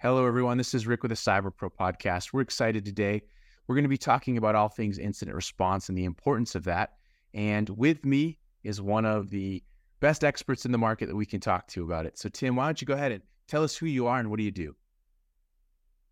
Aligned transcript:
Hello, 0.00 0.24
everyone. 0.24 0.58
This 0.58 0.74
is 0.74 0.86
Rick 0.86 1.02
with 1.02 1.08
the 1.08 1.16
Cyber 1.16 1.50
Pro 1.52 1.70
podcast. 1.70 2.32
We're 2.32 2.42
excited 2.42 2.84
today. 2.84 3.20
We're 3.66 3.74
going 3.74 3.82
to 3.82 3.88
be 3.88 3.98
talking 3.98 4.38
about 4.38 4.54
all 4.54 4.68
things 4.68 4.96
incident 4.96 5.34
response 5.34 5.88
and 5.88 5.98
the 5.98 6.04
importance 6.04 6.54
of 6.54 6.62
that. 6.66 6.92
And 7.34 7.68
with 7.70 8.04
me 8.04 8.38
is 8.62 8.80
one 8.80 9.04
of 9.04 9.28
the 9.28 9.60
best 9.98 10.22
experts 10.22 10.64
in 10.64 10.70
the 10.70 10.78
market 10.78 11.06
that 11.06 11.16
we 11.16 11.26
can 11.26 11.40
talk 11.40 11.66
to 11.70 11.82
about 11.82 12.06
it. 12.06 12.16
So, 12.16 12.28
Tim, 12.28 12.54
why 12.54 12.66
don't 12.66 12.80
you 12.80 12.86
go 12.86 12.94
ahead 12.94 13.10
and 13.10 13.22
tell 13.48 13.64
us 13.64 13.76
who 13.76 13.86
you 13.86 14.06
are 14.06 14.20
and 14.20 14.30
what 14.30 14.36
do 14.36 14.44
you 14.44 14.52
do? 14.52 14.76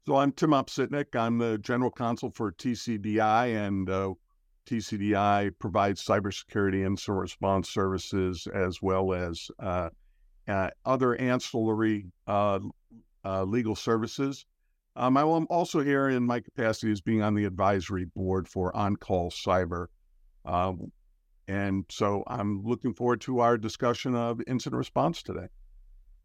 So, 0.05 0.17
I'm 0.17 0.33
Tim 0.33 0.51
Opsitnick. 0.51 1.15
I'm 1.15 1.39
the 1.39 1.57
general 1.59 1.93
counsel 1.93 2.33
for 2.33 2.51
TCDI, 2.51 3.69
and 3.69 3.89
uh, 3.89 4.15
TCDI 4.69 5.53
provides 5.61 6.05
cybersecurity 6.05 6.85
incident 6.85 7.21
response 7.21 7.69
services 7.69 8.49
as 8.53 8.83
well 8.83 9.13
as 9.13 9.49
uh, 9.61 9.91
uh, 10.49 10.71
other 10.85 11.15
ancillary 11.21 12.07
uh, 12.27 12.59
uh, 13.27 13.45
legal 13.45 13.75
services. 13.75 14.47
Um, 14.95 15.17
I'm 15.17 15.47
also 15.51 15.81
here 15.81 16.09
in 16.09 16.25
my 16.25 16.41
capacity 16.41 16.91
as 16.93 17.01
being 17.01 17.23
on 17.23 17.35
the 17.35 17.45
advisory 17.45 18.05
board 18.05 18.49
for 18.49 18.73
OnCall 18.73 19.31
Cyber. 19.33 19.89
Um, 20.45 20.93
and 21.49 21.85
so 21.91 22.25
I'm 22.27 22.63
looking 22.63 22.95
forward 22.95 23.21
to 23.23 23.41
our 23.41 23.59
discussion 23.59 24.15
of 24.15 24.41
incident 24.47 24.79
response 24.79 25.23
today. 25.23 25.49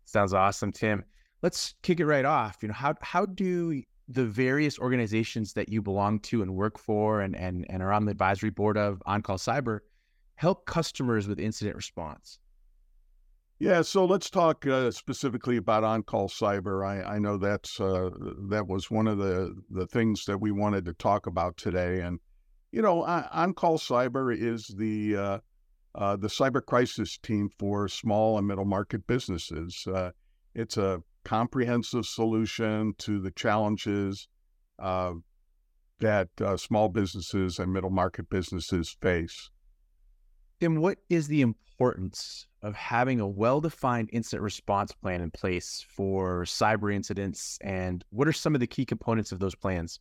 Sounds 0.06 0.34
awesome, 0.34 0.72
Tim. 0.72 1.04
Let's 1.42 1.76
kick 1.82 2.00
it 2.00 2.06
right 2.06 2.26
off. 2.26 2.58
You 2.62 2.70
know, 2.70 2.74
how 2.76 2.96
how 3.02 3.26
do 3.26 3.82
the 4.08 4.26
various 4.26 4.78
organizations 4.80 5.54
that 5.54 5.70
you 5.70 5.82
belong 5.82 6.20
to 6.20 6.42
and 6.42 6.56
work 6.56 6.78
for 6.78 7.22
and 7.22 7.36
and, 7.36 7.66
and 7.70 7.82
are 7.82 7.92
on 7.92 8.06
the 8.06 8.12
advisory 8.12 8.52
board 8.52 8.78
of 8.78 9.02
OnCall 9.08 9.38
Cyber 9.38 9.80
help 10.36 10.66
customers 10.66 11.28
with 11.28 11.40
incident 11.40 11.76
response? 11.76 12.40
Yeah, 13.62 13.84
so 13.84 14.06
let's 14.06 14.32
talk 14.32 14.66
uh, 14.66 14.90
specifically 14.90 15.58
about 15.58 15.84
on-call 15.84 16.30
cyber. 16.30 16.84
I, 16.84 17.04
I 17.04 17.20
know 17.20 17.38
that's 17.38 17.80
uh, 17.80 18.10
that 18.50 18.66
was 18.68 18.90
one 18.90 19.06
of 19.06 19.20
the 19.20 19.56
the 19.70 19.86
things 19.86 20.26
that 20.26 20.40
we 20.40 20.52
wanted 20.52 20.84
to 20.86 20.94
talk 20.94 21.28
about 21.28 21.58
today. 21.58 22.02
And 22.02 22.20
you 22.72 22.82
know, 22.82 23.04
on-call 23.04 23.78
cyber 23.78 24.36
is 24.36 24.66
the 24.80 25.16
uh, 25.16 25.40
uh, 25.94 26.16
the 26.16 26.28
cyber 26.28 26.66
crisis 26.66 27.20
team 27.20 27.50
for 27.60 27.88
small 27.88 28.40
and 28.40 28.48
middle 28.48 28.66
market 28.66 29.06
businesses. 29.06 29.86
Uh, 29.86 30.10
it's 30.56 30.78
a 30.78 31.04
comprehensive 31.24 32.08
solution 32.08 32.96
to 32.98 33.20
the 33.20 33.30
challenges 33.30 34.28
uh, 34.80 35.14
that 36.00 36.30
small 36.56 36.90
businesses 36.90 37.60
and 37.60 37.72
middle 37.72 37.92
market 37.92 38.28
businesses 38.28 38.98
face. 39.04 39.52
Tim, 40.62 40.76
what 40.76 41.00
is 41.10 41.28
the 41.28 41.42
importance 41.42 42.46
of 42.62 42.76
having 42.76 43.20
a 43.20 43.28
well-defined 43.28 44.12
incident 44.14 44.44
response 44.44 44.92
plan 44.92 45.20
in 45.20 45.32
place 45.32 45.84
for 45.90 46.44
cyber 46.44 46.94
incidents, 46.94 47.58
and 47.62 48.06
what 48.12 48.28
are 48.28 48.34
some 48.34 48.54
of 48.54 48.62
the 48.62 48.68
key 48.68 48.86
components 48.86 49.32
of 49.32 49.40
those 49.40 49.56
plans? 49.56 50.00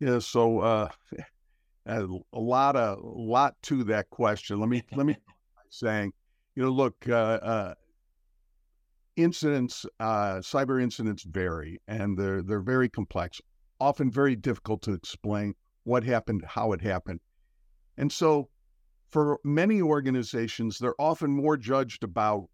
Yeah, 0.00 0.18
so 0.18 0.58
uh, 0.58 0.88
a 1.86 2.06
lot 2.34 2.76
of 2.76 2.98
a 2.98 3.06
lot 3.06 3.54
to 3.62 3.84
that 3.84 4.10
question. 4.10 4.60
Let 4.60 4.68
me 4.68 4.82
let 4.94 5.06
me 5.06 5.16
saying, 5.70 6.12
you 6.54 6.62
know, 6.62 6.68
look, 6.68 6.96
uh, 7.08 7.38
uh, 7.42 7.74
incidents, 9.16 9.86
uh, 9.98 10.40
cyber 10.40 10.82
incidents 10.82 11.22
vary, 11.22 11.80
and 11.88 12.18
they're 12.18 12.42
they're 12.42 12.60
very 12.60 12.90
complex, 12.90 13.40
often 13.80 14.10
very 14.10 14.36
difficult 14.36 14.82
to 14.82 14.92
explain 14.92 15.54
what 15.84 16.04
happened, 16.04 16.44
how 16.46 16.72
it 16.72 16.82
happened, 16.82 17.20
and 17.96 18.12
so 18.12 18.50
for 19.10 19.38
many 19.44 19.82
organizations, 19.82 20.78
they're 20.78 21.00
often 21.00 21.30
more 21.30 21.56
judged 21.56 22.04
about 22.04 22.48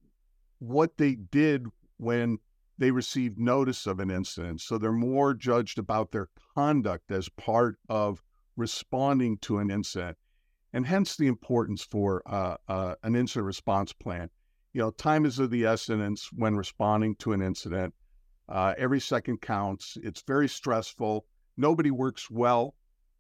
what 0.59 0.97
they 0.97 1.15
did 1.15 1.67
when 1.99 2.39
they 2.79 2.91
received 2.91 3.39
notice 3.39 3.87
of 3.87 4.01
an 4.01 4.11
incident. 4.11 4.61
So 4.61 4.79
they're 4.79 4.93
more 4.93 5.35
judged 5.35 5.79
about 5.79 6.13
their 6.13 6.29
conduct 6.55 7.11
as 7.11 7.29
part 7.29 7.77
of 7.89 8.23
responding 8.57 9.39
to 9.39 9.59
an 9.59 9.71
incident. 9.71 10.17
And 10.73 10.87
hence 10.87 11.17
the 11.17 11.27
importance 11.27 11.83
for 11.83 12.23
uh, 12.27 12.57
uh, 12.69 12.95
an 13.03 13.15
incident 13.17 13.47
response 13.47 13.93
plan. 13.93 14.31
You 14.73 14.83
know, 14.83 14.91
time 14.91 15.25
is 15.25 15.39
of 15.39 15.51
the 15.51 15.65
essence 15.65 16.31
when 16.33 16.57
responding 16.57 17.17
to 17.17 17.33
an 17.33 17.41
incident. 17.41 17.95
Uh, 18.49 18.75
every 18.79 19.01
second 19.01 19.41
counts. 19.41 19.97
It's 20.03 20.23
very 20.23 20.49
stressful. 20.49 21.27
Nobody 21.57 21.91
works 21.91 22.31
well 22.31 22.75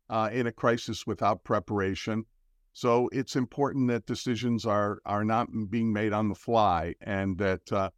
uh, 0.08 0.30
in 0.32 0.46
a 0.46 0.52
crisis 0.52 1.06
without 1.06 1.44
preparation. 1.44 2.24
So 2.76 3.08
it's 3.10 3.36
important 3.36 3.88
that 3.88 4.04
decisions 4.04 4.66
are 4.66 5.00
are 5.06 5.24
not 5.24 5.48
being 5.70 5.94
made 5.94 6.12
on 6.12 6.28
the 6.28 6.34
fly, 6.34 6.94
and 7.00 7.38
that 7.38 7.72
uh, 7.72 7.88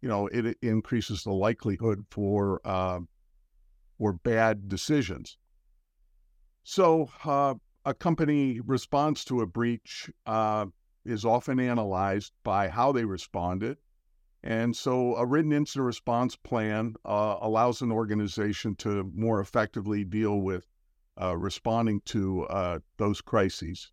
you 0.00 0.08
know 0.08 0.26
it, 0.26 0.46
it, 0.46 0.58
increases 0.62 1.22
the 1.22 1.30
likelihood 1.30 2.06
for 2.10 2.60
uh, 2.64 3.02
for 3.96 4.14
bad 4.14 4.68
decisions. 4.68 5.38
So 6.64 7.08
uh, 7.24 7.54
a 7.84 7.94
company 7.94 8.58
response 8.58 9.24
to 9.26 9.42
a 9.42 9.46
breach 9.46 10.10
uh, 10.26 10.66
is 11.04 11.24
often 11.24 11.60
analyzed 11.60 12.32
by 12.42 12.66
how 12.68 12.90
they 12.90 13.04
responded, 13.04 13.78
and 14.42 14.76
so 14.76 15.14
a 15.14 15.24
written 15.24 15.52
incident 15.52 15.86
response 15.86 16.34
plan 16.34 16.96
uh, 17.04 17.36
allows 17.40 17.80
an 17.80 17.92
organization 17.92 18.74
to 18.78 19.08
more 19.14 19.38
effectively 19.38 20.02
deal 20.02 20.40
with 20.40 20.66
uh, 21.22 21.36
responding 21.36 22.00
to 22.06 22.44
those 22.96 23.20
crises. 23.20 23.92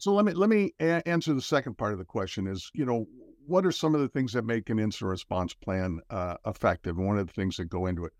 So 0.00 0.12
let 0.14 0.24
me 0.24 0.32
let 0.32 0.48
me 0.48 0.74
a- 0.80 1.06
answer 1.08 1.34
the 1.34 1.42
second 1.42 1.78
part 1.78 1.92
of 1.92 1.98
the 1.98 2.04
question. 2.04 2.46
Is 2.46 2.70
you 2.74 2.84
know 2.84 3.06
what 3.46 3.64
are 3.64 3.72
some 3.72 3.94
of 3.94 4.00
the 4.00 4.08
things 4.08 4.32
that 4.34 4.44
make 4.44 4.68
an 4.70 4.78
incident 4.78 5.10
response 5.10 5.54
plan 5.54 6.00
uh, 6.10 6.36
effective? 6.46 6.96
One 6.98 7.18
of 7.18 7.26
the 7.26 7.32
things 7.32 7.56
that 7.56 7.66
go 7.66 7.86
into 7.86 8.04
it. 8.04 8.12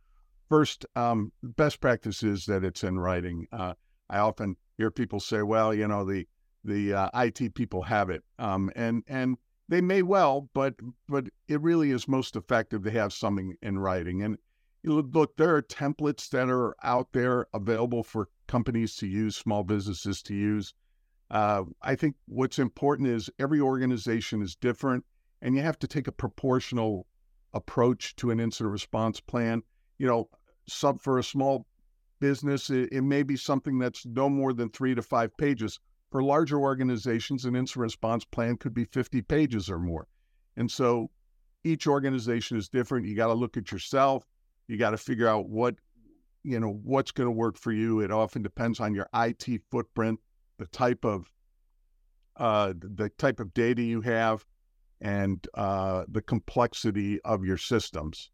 First, 0.48 0.86
um, 0.96 1.32
best 1.42 1.80
practice 1.80 2.22
is 2.22 2.46
that 2.46 2.64
it's 2.64 2.82
in 2.82 2.98
writing. 2.98 3.46
Uh, 3.52 3.74
I 4.08 4.18
often 4.18 4.56
hear 4.78 4.90
people 4.90 5.20
say, 5.20 5.42
"Well, 5.42 5.74
you 5.74 5.86
know, 5.86 6.04
the 6.04 6.26
the 6.64 6.94
uh, 6.94 7.10
IT 7.14 7.54
people 7.54 7.82
have 7.82 8.10
it," 8.10 8.24
um, 8.38 8.70
and 8.74 9.04
and 9.06 9.36
they 9.68 9.80
may 9.80 10.02
well, 10.02 10.48
but 10.54 10.74
but 11.08 11.28
it 11.46 11.60
really 11.60 11.90
is 11.90 12.08
most 12.08 12.36
effective 12.36 12.82
to 12.84 12.90
have 12.90 13.12
something 13.12 13.54
in 13.60 13.78
writing. 13.78 14.22
And 14.22 14.38
look, 14.84 15.36
there 15.36 15.54
are 15.54 15.62
templates 15.62 16.30
that 16.30 16.48
are 16.48 16.74
out 16.82 17.12
there 17.12 17.46
available 17.52 18.02
for 18.02 18.30
companies 18.46 18.96
to 18.96 19.06
use, 19.06 19.36
small 19.36 19.62
businesses 19.62 20.22
to 20.22 20.34
use. 20.34 20.72
Uh, 21.30 21.64
I 21.82 21.94
think 21.94 22.16
what's 22.26 22.58
important 22.58 23.08
is 23.08 23.30
every 23.38 23.60
organization 23.60 24.42
is 24.42 24.56
different, 24.56 25.04
and 25.42 25.54
you 25.54 25.62
have 25.62 25.78
to 25.80 25.86
take 25.86 26.08
a 26.08 26.12
proportional 26.12 27.06
approach 27.52 28.16
to 28.16 28.30
an 28.30 28.40
incident 28.40 28.72
response 28.72 29.20
plan. 29.20 29.62
You 29.98 30.06
know, 30.06 30.28
sub 30.66 31.00
for 31.00 31.18
a 31.18 31.24
small 31.24 31.66
business, 32.20 32.70
it, 32.70 32.88
it 32.92 33.02
may 33.02 33.22
be 33.22 33.36
something 33.36 33.78
that's 33.78 34.06
no 34.06 34.28
more 34.28 34.52
than 34.52 34.70
three 34.70 34.94
to 34.94 35.02
five 35.02 35.36
pages. 35.36 35.78
For 36.10 36.22
larger 36.22 36.58
organizations, 36.58 37.44
an 37.44 37.54
incident 37.54 37.82
response 37.82 38.24
plan 38.24 38.56
could 38.56 38.72
be 38.72 38.84
50 38.84 39.20
pages 39.22 39.68
or 39.68 39.78
more. 39.78 40.06
And 40.56 40.70
so 40.70 41.10
each 41.62 41.86
organization 41.86 42.56
is 42.56 42.68
different. 42.68 43.06
You 43.06 43.14
got 43.14 43.26
to 43.26 43.34
look 43.34 43.56
at 43.56 43.70
yourself. 43.70 44.24
You 44.66 44.78
got 44.78 44.90
to 44.90 44.96
figure 44.96 45.28
out 45.28 45.48
what, 45.48 45.74
you 46.42 46.58
know, 46.58 46.80
what's 46.82 47.10
going 47.10 47.26
to 47.26 47.32
work 47.32 47.58
for 47.58 47.72
you. 47.72 48.00
It 48.00 48.10
often 48.10 48.42
depends 48.42 48.80
on 48.80 48.94
your 48.94 49.08
IT 49.14 49.46
footprint 49.70 50.18
the 50.58 50.66
type 50.66 51.04
of 51.04 51.30
uh, 52.36 52.72
the 52.78 53.08
type 53.18 53.40
of 53.40 53.52
data 53.52 53.82
you 53.82 54.00
have 54.00 54.44
and 55.00 55.46
uh, 55.54 56.04
the 56.08 56.22
complexity 56.22 57.20
of 57.22 57.44
your 57.44 57.56
systems. 57.56 58.30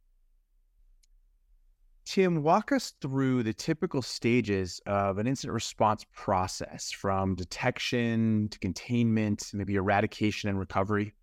Tim, 2.05 2.43
walk 2.43 2.71
us 2.71 2.93
through 3.01 3.43
the 3.45 3.55
typical 3.55 4.03
stages 4.03 4.79
of 4.85 5.17
an 5.17 5.27
incident 5.27 5.55
response 5.55 6.05
process 6.15 6.93
from 6.93 7.35
detection 7.35 8.49
to 8.51 8.59
containment, 8.59 9.51
maybe 9.55 9.77
eradication 9.77 10.51
and 10.51 10.59
recovery. 10.59 11.15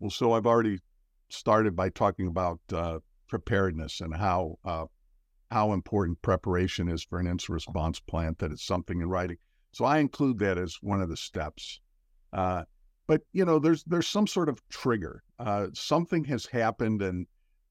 Well, 0.00 0.10
so 0.10 0.32
I've 0.32 0.46
already 0.46 0.80
started 1.28 1.76
by 1.76 1.90
talking 1.90 2.26
about 2.26 2.58
uh, 2.72 2.98
preparedness 3.28 4.00
and 4.00 4.14
how 4.14 4.58
uh, 4.64 4.86
how 5.50 5.72
important 5.72 6.20
preparation 6.22 6.88
is 6.88 7.02
for 7.04 7.18
an 7.18 7.26
incident 7.26 7.54
response 7.54 8.00
plan, 8.00 8.34
that 8.38 8.52
it's 8.52 8.64
something 8.64 9.00
in 9.00 9.08
writing. 9.08 9.36
So 9.72 9.84
I 9.84 9.98
include 9.98 10.38
that 10.38 10.58
as 10.58 10.76
one 10.80 11.00
of 11.00 11.08
the 11.08 11.16
steps. 11.16 11.80
Uh, 12.32 12.64
but 13.06 13.22
you 13.32 13.44
know, 13.44 13.58
there's 13.58 13.82
there's 13.84 14.08
some 14.08 14.26
sort 14.26 14.48
of 14.48 14.62
trigger. 14.68 15.22
Uh, 15.38 15.66
something 15.72 16.24
has 16.24 16.46
happened, 16.46 17.02
and 17.02 17.26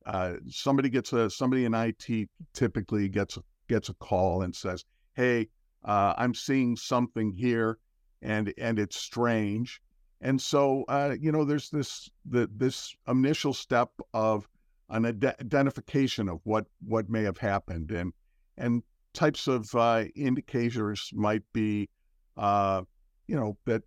uh, 0.06 0.34
somebody 0.50 0.90
gets 0.90 1.14
a 1.14 1.30
somebody 1.30 1.66
in 1.66 1.74
IT 1.74 2.30
typically 2.54 3.08
gets 3.08 3.38
gets 3.70 3.88
a 3.90 3.94
call 3.94 4.42
and 4.42 4.54
says, 4.54 4.84
"Hey, 5.14 5.48
uh, 5.86 6.14
I'm 6.18 6.34
seeing 6.34 6.76
something 6.76 7.32
here, 7.32 7.78
and 8.22 8.54
and 8.58 8.80
it's 8.80 8.98
strange." 8.98 9.82
And 10.22 10.42
so, 10.42 10.84
uh, 10.90 11.16
you 11.18 11.32
know, 11.32 11.46
there's 11.46 11.70
this 11.70 12.10
the, 12.26 12.50
this 12.54 12.94
initial 13.08 13.54
step 13.54 13.92
of 14.14 14.48
an 14.90 15.06
ad- 15.06 15.36
identification 15.40 16.28
of 16.28 16.42
what 16.44 16.66
what 16.86 17.10
may 17.10 17.24
have 17.24 17.38
happened, 17.38 17.92
and 17.92 18.12
and 18.58 18.84
types 19.14 19.48
of 19.48 19.74
uh, 19.76 20.06
indicators 20.16 21.10
might 21.14 21.44
be, 21.54 21.90
uh, 22.38 22.82
you 23.28 23.36
know, 23.36 23.58
that 23.66 23.84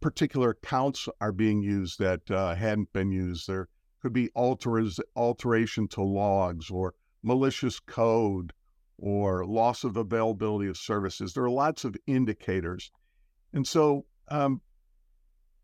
particular 0.00 0.50
accounts 0.50 1.08
are 1.20 1.32
being 1.32 1.62
used 1.62 1.98
that 1.98 2.30
uh, 2.30 2.54
hadn't 2.54 2.92
been 2.92 3.10
used. 3.10 3.46
There 3.46 3.68
could 4.00 4.12
be 4.12 4.30
alteration 4.34 5.88
to 5.88 6.02
logs 6.02 6.70
or 6.70 6.94
malicious 7.22 7.78
code 7.80 8.52
or 8.98 9.44
loss 9.46 9.84
of 9.84 9.96
availability 9.96 10.68
of 10.68 10.76
services. 10.76 11.32
There 11.32 11.44
are 11.44 11.50
lots 11.50 11.84
of 11.84 11.96
indicators. 12.06 12.90
And 13.52 13.66
so 13.66 14.06
um, 14.28 14.60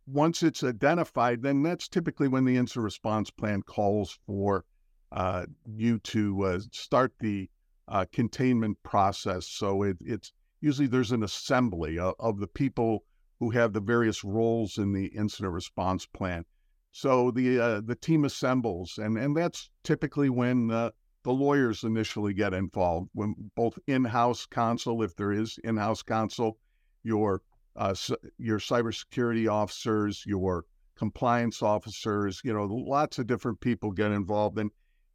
once 0.07 0.43
it's 0.43 0.65
identified, 0.65 1.43
then 1.43 1.63
that's 1.63 1.89
typically 1.89 2.29
when 2.29 2.45
the 2.45 2.57
incident 2.57 2.85
response 2.85 3.31
plan 3.31 3.63
calls 3.63 4.19
for 4.27 4.65
uh, 5.13 5.47
you 5.67 5.99
to 6.01 6.43
uh, 6.45 6.61
start 6.73 7.13
the 7.21 7.49
uh, 7.89 8.05
containment 8.13 8.83
process. 8.83 9.47
So 9.47 9.83
it, 9.83 9.97
it's 10.01 10.33
usually 10.61 10.87
there's 10.87 11.13
an 11.13 11.23
assembly 11.23 11.99
of, 11.99 12.15
of, 12.19 12.39
the 12.39 12.47
people 12.47 13.05
who 13.41 13.51
have 13.51 13.73
the 13.73 13.81
various 13.81 14.25
roles 14.25 14.79
in 14.79 14.93
the 14.93 15.07
incident 15.07 15.55
response 15.55 16.05
plan. 16.07 16.45
So 16.93 17.31
the 17.31 17.61
uh, 17.61 17.81
the 17.85 17.95
team 17.95 18.25
assembles, 18.25 18.99
and 18.99 19.17
and 19.17 19.37
that's 19.37 19.71
typically 19.85 20.31
when 20.31 20.71
uh, 20.71 20.91
the 21.23 21.33
lawyers 21.33 21.85
initially 21.85 22.35
get 22.35 22.55
involved. 22.55 23.11
When 23.13 23.35
both 23.55 23.79
in-house 23.87 24.47
counsel, 24.47 25.03
if 25.03 25.15
there 25.15 25.33
is 25.33 25.59
in-house 25.65 26.03
counsel, 26.03 26.59
your 27.03 27.43
uh, 27.77 27.95
your 28.39 28.59
cybersecurity 28.59 29.51
officers, 29.51 30.25
your 30.27 30.65
compliance 30.97 31.63
officers, 31.63 32.41
you 32.43 32.53
know, 32.53 32.65
lots 32.65 33.19
of 33.19 33.27
different 33.27 33.61
people 33.61 33.93
get 33.93 34.11
involved, 34.11 34.59
and 34.59 34.71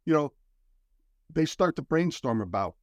you 0.06 0.14
know, 0.14 0.32
they 1.32 1.44
start 1.44 1.76
to 1.76 1.82
brainstorm 1.82 2.40
about 2.40 2.74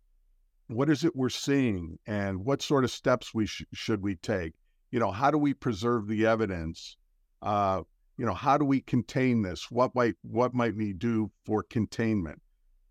what 0.67 0.89
is 0.89 1.03
it 1.03 1.15
we're 1.15 1.29
seeing 1.29 1.97
and 2.05 2.45
what 2.45 2.61
sort 2.61 2.83
of 2.83 2.91
steps 2.91 3.33
we 3.33 3.45
sh- 3.45 3.63
should 3.73 4.01
we 4.01 4.15
take. 4.15 4.53
You 4.91 4.99
know, 4.99 5.11
how 5.11 5.31
do 5.31 5.37
we 5.37 5.53
preserve 5.53 6.07
the 6.07 6.25
evidence? 6.25 6.97
Uh, 7.41 7.81
you 8.17 8.25
know, 8.25 8.33
how 8.33 8.57
do 8.57 8.65
we 8.65 8.81
contain 8.81 9.41
this? 9.41 9.71
What 9.71 9.95
might 9.95 10.15
what 10.21 10.53
might 10.53 10.75
we 10.75 10.93
do 10.93 11.31
for 11.45 11.63
containment? 11.63 12.41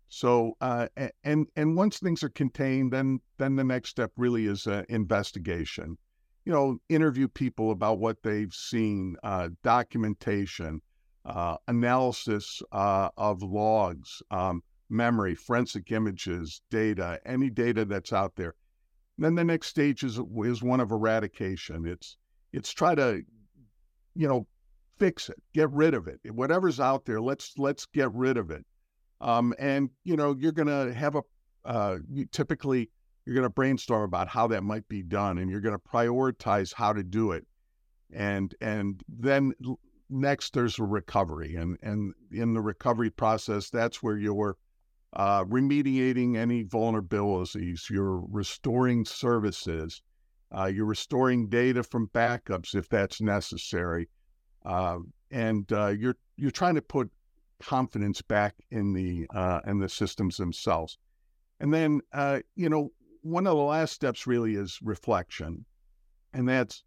So, 0.09 0.57
uh, 0.61 0.87
and 1.23 1.47
and 1.55 1.75
once 1.75 1.99
things 1.99 2.23
are 2.23 2.29
contained, 2.29 2.91
then 2.91 3.19
then 3.37 3.55
the 3.55 3.63
next 3.63 3.89
step 3.89 4.11
really 4.17 4.47
is 4.47 4.67
uh, 4.67 4.83
investigation 4.89 5.97
you 6.45 6.51
know, 6.51 6.79
interview 6.89 7.27
people 7.27 7.71
about 7.71 7.99
what 7.99 8.23
they've 8.23 8.53
seen, 8.53 9.15
uh, 9.23 9.49
documentation, 9.63 10.81
uh, 11.25 11.57
analysis 11.67 12.61
uh, 12.71 13.09
of 13.15 13.43
logs, 13.43 14.23
um, 14.31 14.63
memory, 14.91 15.35
forensic 15.35 15.91
images, 15.91 16.61
data, 16.69 17.19
any 17.25 17.49
data 17.49 17.85
that's 17.85 18.13
out 18.13 18.35
there. 18.35 18.55
And 19.17 19.25
then 19.25 19.35
the 19.35 19.43
next 19.43 19.67
stage 19.67 20.03
is 20.03 20.19
is 20.43 20.61
one 20.61 20.79
of 20.79 20.91
eradication. 20.91 21.85
It's 21.85 22.17
it's 22.53 22.71
try 22.71 22.95
to, 22.95 23.23
you 24.15 24.27
know, 24.27 24.47
fix 24.99 25.29
it, 25.29 25.41
get 25.53 25.71
rid 25.71 25.93
of 25.93 26.07
it. 26.07 26.19
Whatever's 26.31 26.79
out 26.79 27.05
there, 27.05 27.21
let's 27.21 27.53
let's 27.57 27.85
get 27.85 28.13
rid 28.13 28.37
of 28.37 28.51
it. 28.51 28.65
Um, 29.19 29.53
and 29.59 29.89
you 30.03 30.15
know, 30.15 30.35
you're 30.37 30.51
gonna 30.51 30.93
have 30.93 31.15
a 31.15 31.21
uh, 31.65 31.97
you 32.09 32.25
typically 32.25 32.89
you're 33.25 33.35
going 33.35 33.45
to 33.45 33.49
brainstorm 33.49 34.03
about 34.03 34.27
how 34.27 34.47
that 34.47 34.63
might 34.63 34.87
be 34.87 35.03
done 35.03 35.37
and 35.37 35.49
you're 35.49 35.61
going 35.61 35.77
to 35.77 35.89
prioritize 35.89 36.73
how 36.73 36.91
to 36.91 37.03
do 37.03 37.31
it 37.31 37.45
and 38.13 38.55
and 38.61 39.01
then 39.07 39.53
next 40.09 40.53
there's 40.53 40.79
a 40.79 40.83
recovery 40.83 41.55
and 41.55 41.77
and 41.81 42.13
in 42.31 42.53
the 42.53 42.61
recovery 42.61 43.09
process 43.09 43.69
that's 43.69 44.03
where 44.03 44.17
you're 44.17 44.57
uh, 45.13 45.43
remediating 45.45 46.37
any 46.37 46.63
vulnerabilities 46.63 47.89
you're 47.89 48.23
restoring 48.29 49.05
services 49.05 50.01
uh, 50.57 50.65
you're 50.65 50.85
restoring 50.85 51.47
data 51.47 51.83
from 51.83 52.07
backups 52.09 52.75
if 52.75 52.87
that's 52.89 53.21
necessary 53.21 54.07
uh, 54.65 54.97
and 55.31 55.71
uh, 55.73 55.87
you're 55.87 56.15
you're 56.37 56.51
trying 56.51 56.75
to 56.75 56.81
put 56.81 57.09
confidence 57.61 58.21
back 58.21 58.55
in 58.71 58.93
the 58.93 59.27
uh, 59.35 59.59
in 59.67 59.79
the 59.79 59.89
systems 59.89 60.37
themselves 60.37 60.97
and 61.59 61.73
then 61.73 62.01
uh, 62.13 62.39
you 62.55 62.69
know 62.69 62.89
one 63.21 63.47
of 63.47 63.55
the 63.55 63.63
last 63.63 63.93
steps 63.93 64.27
really 64.27 64.55
is 64.55 64.79
reflection. 64.81 65.65
And 66.33 66.47
that's, 66.47 66.83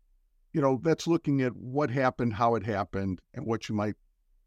you 0.53 0.61
know, 0.61 0.81
that's 0.83 1.07
looking 1.07 1.43
at 1.43 1.55
what 1.57 1.91
happened, 1.91 2.35
how 2.35 2.55
it 2.55 2.65
happened, 2.65 3.21
and 3.35 3.47
what 3.47 3.69
you 3.69 3.75
might 3.75 3.95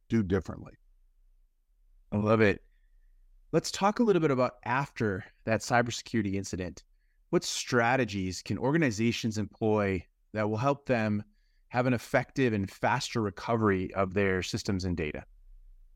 do 0.09 0.23
differently. 0.23 0.73
I 2.12 2.18
love 2.18 2.41
it. 2.41 2.62
Let's 3.53 3.71
talk 3.71 3.99
a 3.99 4.03
little 4.03 4.21
bit 4.21 4.31
about 4.31 4.55
after 4.65 5.23
that 5.45 5.61
cybersecurity 5.61 6.33
incident. 6.33 6.83
What 7.29 7.45
strategies 7.45 8.41
can 8.41 8.57
organizations 8.57 9.38
employ 9.38 10.03
that 10.33 10.49
will 10.49 10.57
help 10.57 10.85
them 10.85 11.23
have 11.69 11.85
an 11.85 11.94
effective 11.94 12.51
and 12.51 12.69
faster 12.69 13.21
recovery 13.21 13.94
of 13.94 14.13
their 14.13 14.44
systems 14.44 14.83
and 14.83 14.97
data? 14.97 15.23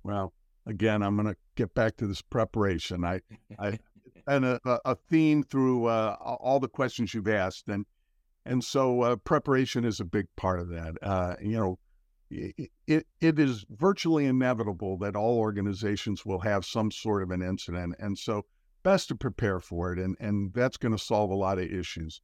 Well, 0.04 0.34
again, 0.66 1.02
I'm 1.02 1.18
going 1.18 1.28
to 1.28 1.36
get 1.56 1.74
back 1.74 1.98
to 1.98 2.08
this 2.08 2.22
preparation. 2.22 3.04
I, 3.04 3.20
I 3.60 3.80
and 4.28 4.46
a, 4.46 4.60
a 4.86 4.96
theme 4.96 5.44
through 5.44 5.86
uh, 5.86 6.16
all 6.22 6.60
the 6.60 6.70
questions 6.70 7.14
you've 7.14 7.28
asked, 7.28 7.68
and 7.68 7.86
and 8.46 8.64
so 8.64 9.02
uh, 9.02 9.16
preparation 9.18 9.84
is 9.84 10.00
a 10.00 10.06
big 10.06 10.28
part 10.36 10.60
of 10.60 10.70
that. 10.70 10.96
Uh, 11.02 11.36
you 11.42 11.58
know, 11.58 11.80
it 12.88 13.06
it 13.20 13.40
is 13.40 13.66
virtually 13.70 14.26
inevitable 14.26 14.98
that 15.00 15.16
all 15.16 15.38
organizations 15.38 16.26
will 16.26 16.40
have 16.40 16.66
some 16.66 16.92
sort 16.92 17.24
of 17.24 17.32
an 17.32 17.42
incident, 17.42 17.96
and 18.00 18.18
so 18.18 18.46
best 18.84 19.10
to 19.10 19.16
prepare 19.16 19.60
for 19.60 19.94
it, 19.94 20.00
and 20.00 20.16
and 20.20 20.54
that's 20.54 20.78
going 20.78 20.96
to 20.96 21.04
solve 21.04 21.30
a 21.30 21.36
lot 21.36 21.60
of 21.60 21.66
issues. 21.66 22.22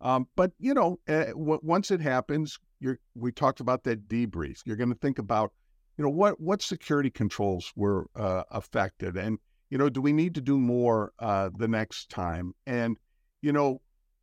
Um, 0.00 0.28
but 0.34 0.52
you 0.58 0.72
know, 0.72 0.98
uh, 1.08 1.26
w- 1.26 1.60
once 1.62 1.90
it 1.90 2.00
happens, 2.00 2.58
you're 2.80 2.98
we 3.14 3.32
talked 3.32 3.60
about 3.60 3.84
that 3.84 4.08
debrief. 4.08 4.60
You're 4.64 4.76
going 4.76 4.92
to 4.92 4.98
think 4.98 5.18
about, 5.18 5.52
you 5.98 6.04
know, 6.04 6.10
what 6.10 6.40
what 6.40 6.62
security 6.62 7.10
controls 7.10 7.72
were 7.76 8.06
uh, 8.16 8.44
affected, 8.50 9.16
and 9.16 9.38
you 9.70 9.78
know, 9.78 9.88
do 9.88 10.00
we 10.00 10.12
need 10.12 10.34
to 10.34 10.40
do 10.40 10.58
more 10.58 11.12
uh, 11.20 11.50
the 11.56 11.68
next 11.68 12.10
time? 12.10 12.54
And, 12.66 12.98
you 13.40 13.52
know, 13.52 13.80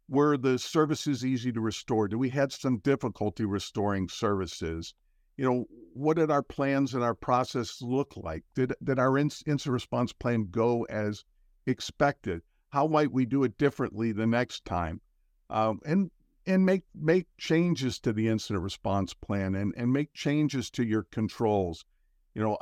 were 0.09 0.37
the 0.37 0.59
services 0.59 1.25
easy 1.25 1.51
to 1.53 1.61
restore? 1.61 2.07
Do 2.07 2.17
we 2.17 2.29
had 2.29 2.51
some 2.51 2.79
difficulty 2.79 3.45
restoring 3.45 4.09
services? 4.09 4.93
You 5.37 5.45
know, 5.45 5.65
what 5.93 6.17
did 6.17 6.31
our 6.31 6.43
plans 6.43 6.93
and 6.93 7.03
our 7.03 7.13
process 7.13 7.81
look 7.81 8.13
like? 8.15 8.43
Did 8.55 8.73
did 8.83 8.99
our 8.99 9.17
incident 9.17 9.65
response 9.65 10.13
plan 10.13 10.47
go 10.49 10.83
as 10.85 11.23
expected? 11.65 12.41
How 12.69 12.87
might 12.87 13.11
we 13.11 13.25
do 13.25 13.43
it 13.43 13.57
differently 13.57 14.11
the 14.11 14.27
next 14.27 14.65
time? 14.65 15.01
Um, 15.49 15.79
and 15.85 16.11
and 16.45 16.65
make 16.65 16.83
make 16.95 17.27
changes 17.37 17.99
to 17.99 18.13
the 18.13 18.27
incident 18.27 18.63
response 18.63 19.13
plan 19.13 19.55
and 19.55 19.73
and 19.77 19.93
make 19.93 20.13
changes 20.13 20.69
to 20.71 20.85
your 20.85 21.03
controls. 21.03 21.85
You 22.33 22.43
know, 22.43 22.57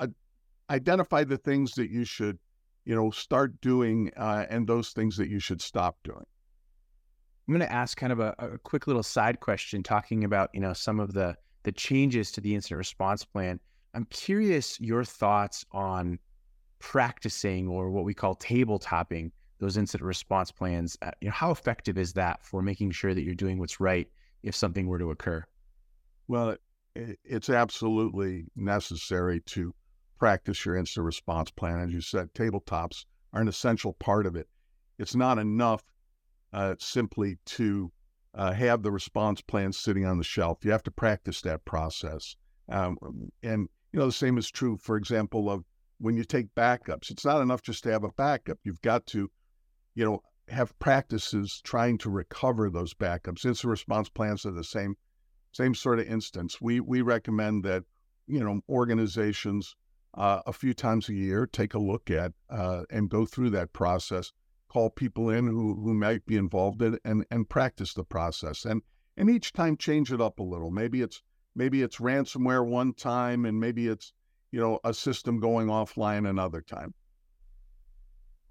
identify 0.70 1.24
the 1.24 1.38
things 1.38 1.74
that 1.74 1.90
you 1.90 2.06
should 2.06 2.40
you 2.86 2.96
know, 2.96 3.10
start 3.10 3.60
doing 3.62 4.12
uh, 4.16 4.46
and 4.50 4.68
those 4.68 4.92
things 4.92 5.18
that 5.18 5.28
you 5.28 5.40
should 5.40 5.62
stop 5.62 5.98
doing. 6.04 6.26
I'm 7.48 7.54
going 7.54 7.68
to 7.68 7.72
ask 7.72 7.98
kind 7.98 8.14
of 8.14 8.20
a, 8.20 8.34
a, 8.40 8.58
quick 8.60 8.88
little 8.88 9.04
side 9.04 9.40
question 9.40 9.84
talking 9.84 10.24
about, 10.24 10.50
you 10.54 10.60
know, 10.60 10.74
some 10.74 11.00
of 11.00 11.14
the 11.14 11.36
the 11.66 11.72
changes 11.72 12.32
to 12.32 12.42
the 12.42 12.56
incident 12.56 12.78
response 12.78 13.26
plan. 13.26 13.60
I'm 13.94 14.06
curious 14.06 14.80
your 14.80 15.04
thoughts 15.04 15.66
on 15.72 16.20
practicing 16.80 17.68
or 17.68 17.90
what 17.90 18.06
we 18.06 18.14
call 18.14 18.36
table 18.36 18.78
topping 18.80 19.32
those 19.60 19.76
incident 19.76 20.06
response 20.06 20.52
plans. 20.52 20.98
Uh, 21.02 21.12
you 21.22 21.28
know, 21.28 21.34
how 21.34 21.52
effective 21.52 21.98
is 21.98 22.14
that 22.14 22.44
for 22.44 22.62
making 22.62 22.92
sure 22.92 23.14
that 23.14 23.24
you're 23.24 23.34
doing 23.34 23.58
what's 23.58 23.80
right 23.80 24.08
if 24.44 24.56
something 24.56 24.86
were 24.86 25.00
to 25.00 25.12
occur? 25.12 25.44
Well, 26.28 26.56
it, 26.96 27.20
it's 27.24 27.50
absolutely 27.50 28.46
necessary 28.56 29.42
to 29.48 29.74
practice 30.20 30.66
your 30.66 30.76
incident 30.76 31.06
response 31.06 31.50
plan. 31.52 31.80
As 31.80 31.92
you 31.92 32.02
said, 32.02 32.34
tabletops 32.34 33.06
are 33.34 33.42
an 33.42 33.48
essential 33.48 33.94
part 33.94 34.26
of 34.26 34.36
it. 34.36 34.48
It's 35.00 35.16
not 35.16 35.40
enough 35.40 35.84
uh, 36.54 36.76
simply 36.80 37.38
to 37.46 37.92
uh, 38.36 38.54
have 38.54 38.84
the 38.84 38.92
response 38.92 39.42
plan 39.42 39.72
sitting 39.72 40.06
on 40.06 40.18
the 40.18 40.24
shelf. 40.24 40.60
You 40.64 40.72
have 40.72 40.84
to 40.84 40.92
practice 40.92 41.42
that 41.42 41.66
process. 41.66 42.36
Um, 42.70 42.98
and, 43.42 43.70
you 43.92 44.00
know, 44.00 44.08
the 44.08 44.12
same 44.12 44.38
is 44.38 44.52
true, 44.52 44.78
for 44.78 44.98
example, 44.98 45.50
of 45.50 45.64
when 46.00 46.18
you 46.18 46.24
take 46.24 46.54
backups. 46.56 47.10
It's 47.10 47.26
not 47.26 47.42
enough 47.42 47.62
just 47.62 47.84
to 47.84 47.92
have 47.92 48.04
a 48.04 48.12
backup. 48.12 48.60
You've 48.64 48.82
got 48.82 49.06
to, 49.08 49.32
you 49.94 50.06
know, 50.06 50.22
have 50.50 50.78
practices 50.80 51.62
trying 51.64 51.98
to 52.00 52.10
recover 52.10 52.70
those 52.70 52.94
backups. 52.94 53.46
Incident 53.46 53.72
response 53.72 54.10
plans 54.10 54.46
are 54.46 54.52
the 54.52 54.64
same, 54.64 54.96
same 55.52 55.74
sort 55.74 56.00
of 56.00 56.08
instance. 56.08 56.60
We 56.60 56.82
we 56.82 57.02
recommend 57.02 57.64
that, 57.64 57.84
you 58.28 58.40
know, 58.40 58.62
organizations 58.68 59.76
uh, 60.16 60.42
a 60.46 60.54
few 60.54 60.74
times 60.74 61.10
a 61.10 61.14
year, 61.14 61.48
take 61.48 61.74
a 61.74 61.80
look 61.80 62.12
at 62.12 62.34
uh, 62.50 62.84
and 62.90 63.10
go 63.10 63.26
through 63.26 63.52
that 63.52 63.74
process. 63.74 64.32
Call 64.76 64.90
people 64.90 65.30
in 65.30 65.48
who, 65.48 65.74
who 65.74 65.94
might 65.94 66.26
be 66.26 66.36
involved 66.36 66.82
in 66.82 67.00
and, 67.06 67.26
and 67.32 67.48
practice 67.48 67.94
the 67.94 68.04
process. 68.04 68.66
And 68.66 68.82
and 69.16 69.30
each 69.30 69.54
time 69.54 69.78
change 69.78 70.12
it 70.12 70.20
up 70.20 70.40
a 70.40 70.44
little. 70.44 70.70
Maybe 70.70 71.02
it's 71.02 71.22
maybe 71.56 71.82
it's 71.82 72.00
ransomware 72.00 72.68
one 72.68 72.94
time 72.94 73.46
and 73.46 73.58
maybe 73.58 73.88
it's 73.88 74.12
you 74.52 74.60
know 74.60 74.82
a 74.84 74.94
system 74.94 75.40
going 75.40 75.68
offline 75.68 76.30
another 76.30 76.60
time. 76.60 76.94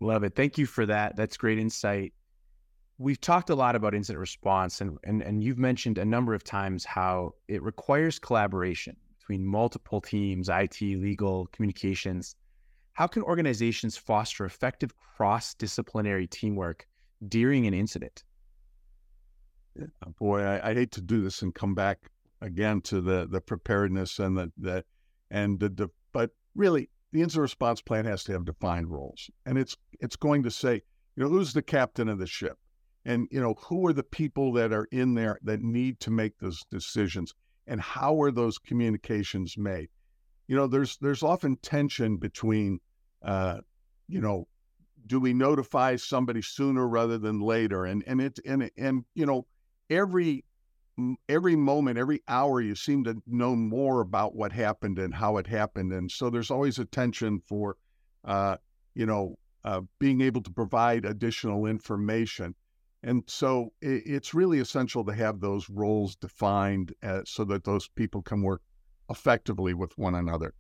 Love 0.01 0.25
it. 0.25 0.35
Thank 0.35 0.57
you 0.57 0.65
for 0.65 0.87
that. 0.87 1.15
That's 1.15 1.37
great 1.37 1.59
insight. 1.59 2.15
We've 2.97 3.21
talked 3.21 3.51
a 3.51 3.55
lot 3.55 3.77
about 3.77 3.95
incident 3.95 4.21
response 4.21 4.81
and, 4.81 4.97
and 5.05 5.21
and 5.21 5.45
you've 5.45 5.59
mentioned 5.59 5.99
a 5.99 6.07
number 6.07 6.33
of 6.33 6.43
times 6.43 6.87
how 6.87 7.33
it 7.49 7.63
requires 7.63 8.19
collaboration 8.19 8.97
between 9.19 9.45
multiple 9.45 10.01
teams, 10.01 10.49
IT, 10.49 10.81
legal, 10.81 11.49
communications. 11.53 12.35
How 12.95 13.09
can 13.09 13.23
organizations 13.23 13.97
foster 13.97 14.45
effective 14.45 14.95
cross 14.97 15.55
disciplinary 15.55 16.29
teamwork 16.29 16.87
during 17.29 17.67
an 17.67 17.75
incident? 17.75 18.23
Yeah, 19.77 19.87
uh, 20.03 20.11
boy, 20.11 20.43
I, 20.43 20.71
I, 20.71 20.75
hate 20.75 20.93
to 20.93 21.01
do 21.01 21.21
this 21.21 21.43
and 21.43 21.53
come 21.53 21.75
back 21.75 21.99
again 22.41 22.81
to 22.83 23.01
the 23.01 23.27
the 23.29 23.41
preparedness 23.41 24.21
and 24.21 24.37
the, 24.37 24.53
the 24.57 24.85
and 25.33 25.59
the, 25.59 25.69
the 25.69 25.89
but 26.13 26.31
really 26.55 26.89
the 27.13 27.23
incident 27.23 27.43
response 27.43 27.81
plan 27.83 28.05
has 28.05 28.23
to 28.25 28.33
have 28.33 28.45
defined 28.45 28.89
roles, 28.91 29.29
and 29.47 29.59
it's 29.59 29.77
it's 30.01 30.15
going 30.15 30.45
to 30.45 30.51
say 30.51 30.75
you 31.17 31.25
know 31.25 31.29
who's 31.29 31.53
the 31.53 31.63
captain 31.63 32.09
of 32.09 32.21
the 32.21 32.27
ship, 32.29 32.57
and 33.05 33.27
you 33.33 33.41
know 33.41 33.55
who 33.59 33.85
are 33.89 33.93
the 33.93 34.05
people 34.05 34.53
that 34.53 34.73
are 34.73 34.87
in 34.93 35.15
there 35.15 35.41
that 35.43 35.61
need 35.61 35.99
to 36.01 36.13
make 36.13 36.39
those 36.39 36.63
decisions, 36.71 37.35
and 37.67 37.81
how 37.81 38.23
are 38.23 38.31
those 38.31 38.59
communications 38.59 39.59
made. 39.59 39.89
You 40.47 40.57
know, 40.57 40.67
there's 40.67 40.97
there's 40.99 41.23
often 41.23 41.57
tension 41.57 42.17
between, 42.17 42.81
uh, 43.23 43.61
you 44.09 44.21
know, 44.21 44.47
do 45.07 45.21
we 45.21 45.33
notify 45.33 45.97
somebody 45.97 46.43
sooner 46.43 46.87
rather 46.87 47.19
than 47.19 47.41
later, 47.41 47.85
and 47.85 48.05
and 48.07 48.21
it 48.21 48.39
and 48.47 48.71
and 48.77 49.05
you 49.15 49.27
know 49.27 49.47
every 49.91 50.45
every 51.29 51.57
moment, 51.57 51.99
every 51.99 52.23
hour, 52.29 52.61
you 52.61 52.75
seem 52.75 53.05
to 53.05 53.21
know 53.27 53.57
more 53.57 54.01
about 54.01 54.37
what 54.37 54.53
happened 54.53 54.99
and 54.99 55.15
how 55.15 55.37
it 55.39 55.47
happened, 55.47 55.93
and 55.93 56.11
so 56.11 56.31
there's 56.31 56.51
always 56.51 56.79
a 56.79 56.85
tension 56.85 57.41
for, 57.41 57.77
uh, 58.25 58.57
you 58.95 59.07
know, 59.07 59.37
uh, 59.65 59.81
being 59.99 60.21
able 60.21 60.43
to 60.43 60.51
provide 60.51 61.05
additional 61.05 61.67
information, 61.67 62.55
and 63.03 63.25
so 63.27 63.73
it, 63.81 64.03
it's 64.07 64.35
really 64.35 64.61
essential 64.61 65.05
to 65.05 65.13
have 65.13 65.41
those 65.41 65.69
roles 65.71 66.17
defined 66.17 66.93
uh, 67.03 67.23
so 67.25 67.45
that 67.45 67.65
those 67.65 67.89
people 67.89 68.23
can 68.23 68.43
work 68.43 68.63
effectively 69.11 69.75
with 69.75 69.97
one 69.99 70.15
another. 70.15 70.55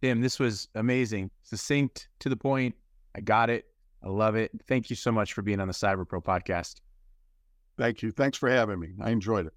Tim, 0.00 0.20
this 0.20 0.38
was 0.38 0.68
amazing, 0.74 1.30
succinct, 1.42 2.08
to 2.20 2.28
the 2.28 2.36
point. 2.36 2.74
I 3.14 3.20
got 3.20 3.50
it. 3.50 3.66
I 4.02 4.08
love 4.08 4.34
it. 4.34 4.50
Thank 4.66 4.90
you 4.90 4.96
so 4.96 5.12
much 5.12 5.32
for 5.32 5.42
being 5.42 5.60
on 5.60 5.68
the 5.68 5.74
Cyber 5.74 6.06
Pro 6.06 6.20
podcast. 6.20 6.80
Thank 7.78 8.02
you. 8.02 8.10
Thanks 8.10 8.36
for 8.36 8.50
having 8.50 8.80
me. 8.80 8.88
I 9.00 9.10
enjoyed 9.10 9.46
it. 9.46 9.54